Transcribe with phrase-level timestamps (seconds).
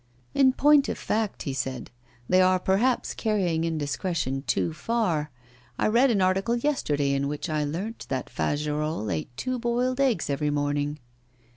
[0.33, 1.91] 'In point of fact,' he said,
[2.27, 5.29] 'they are perhaps carrying indiscretion too far.
[5.77, 10.27] I read an article yesterday in which I learnt that Fagerolles ate two boiled eggs
[10.27, 10.97] every morning.